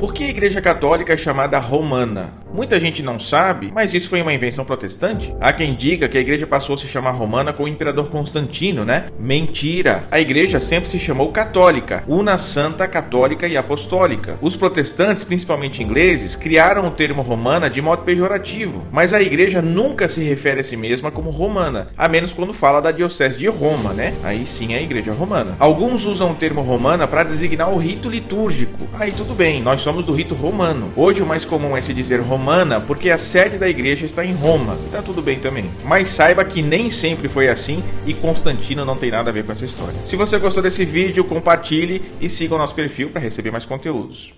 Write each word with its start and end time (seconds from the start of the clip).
Por 0.00 0.14
que 0.14 0.24
a 0.24 0.28
Igreja 0.28 0.62
Católica 0.62 1.12
é 1.12 1.16
chamada 1.18 1.58
Romana? 1.58 2.32
Muita 2.60 2.78
gente 2.78 3.02
não 3.02 3.18
sabe, 3.18 3.72
mas 3.74 3.94
isso 3.94 4.10
foi 4.10 4.20
uma 4.20 4.34
invenção 4.34 4.66
protestante. 4.66 5.34
Há 5.40 5.50
quem 5.50 5.74
diga 5.74 6.06
que 6.10 6.18
a 6.18 6.20
igreja 6.20 6.46
passou 6.46 6.74
a 6.74 6.76
se 6.78 6.86
chamar 6.86 7.12
romana 7.12 7.54
com 7.54 7.62
o 7.62 7.68
imperador 7.68 8.10
Constantino, 8.10 8.84
né? 8.84 9.06
Mentira! 9.18 10.04
A 10.10 10.20
igreja 10.20 10.60
sempre 10.60 10.90
se 10.90 10.98
chamou 10.98 11.32
católica, 11.32 12.04
una 12.06 12.36
santa 12.36 12.86
católica 12.86 13.48
e 13.48 13.56
apostólica. 13.56 14.38
Os 14.42 14.56
protestantes, 14.56 15.24
principalmente 15.24 15.82
ingleses, 15.82 16.36
criaram 16.36 16.86
o 16.86 16.90
termo 16.90 17.22
romana 17.22 17.70
de 17.70 17.80
modo 17.80 18.02
pejorativo, 18.02 18.86
mas 18.92 19.14
a 19.14 19.22
igreja 19.22 19.62
nunca 19.62 20.06
se 20.06 20.22
refere 20.22 20.60
a 20.60 20.64
si 20.64 20.76
mesma 20.76 21.10
como 21.10 21.30
romana, 21.30 21.88
a 21.96 22.08
menos 22.08 22.34
quando 22.34 22.52
fala 22.52 22.82
da 22.82 22.90
diocese 22.90 23.38
de 23.38 23.46
Roma, 23.46 23.94
né? 23.94 24.12
Aí 24.22 24.44
sim 24.44 24.74
é 24.74 24.76
a 24.80 24.82
igreja 24.82 25.14
romana. 25.14 25.56
Alguns 25.58 26.04
usam 26.04 26.32
o 26.32 26.34
termo 26.34 26.60
romana 26.60 27.08
para 27.08 27.22
designar 27.22 27.72
o 27.72 27.78
rito 27.78 28.10
litúrgico. 28.10 28.86
Aí 28.92 29.12
tudo 29.12 29.34
bem, 29.34 29.62
nós 29.62 29.80
somos 29.80 30.04
do 30.04 30.12
rito 30.12 30.34
romano. 30.34 30.92
Hoje 30.94 31.22
o 31.22 31.26
mais 31.26 31.46
comum 31.46 31.74
é 31.74 31.80
se 31.80 31.94
dizer 31.94 32.20
romano 32.20 32.49
romana 32.50 32.80
porque 32.80 33.10
a 33.10 33.18
sede 33.18 33.58
da 33.58 33.68
igreja 33.68 34.04
está 34.04 34.24
em 34.24 34.34
Roma. 34.34 34.76
E 34.86 34.90
tá 34.90 35.00
tudo 35.00 35.22
bem 35.22 35.38
também. 35.38 35.70
Mas 35.84 36.10
saiba 36.10 36.44
que 36.44 36.60
nem 36.60 36.90
sempre 36.90 37.28
foi 37.28 37.48
assim 37.48 37.82
e 38.04 38.12
Constantino 38.12 38.84
não 38.84 38.96
tem 38.96 39.10
nada 39.10 39.30
a 39.30 39.32
ver 39.32 39.44
com 39.44 39.52
essa 39.52 39.64
história. 39.64 40.00
Se 40.04 40.16
você 40.16 40.36
gostou 40.38 40.62
desse 40.62 40.84
vídeo, 40.84 41.24
compartilhe 41.24 42.02
e 42.20 42.28
siga 42.28 42.56
o 42.56 42.58
nosso 42.58 42.74
perfil 42.74 43.10
para 43.10 43.20
receber 43.20 43.52
mais 43.52 43.64
conteúdos. 43.64 44.34